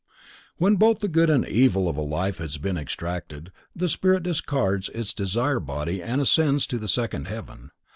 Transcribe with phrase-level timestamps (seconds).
[0.57, 4.89] _When both the good and evil of a life has been extracted, the spirit discards
[4.95, 7.69] its desire body and ascends to the second heaven.